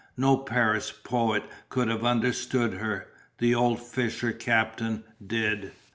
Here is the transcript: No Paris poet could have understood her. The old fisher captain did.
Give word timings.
No 0.17 0.35
Paris 0.35 0.91
poet 0.91 1.43
could 1.69 1.87
have 1.87 2.03
understood 2.03 2.73
her. 2.73 3.09
The 3.37 3.53
old 3.53 3.79
fisher 3.79 4.31
captain 4.31 5.03
did. 5.23 5.73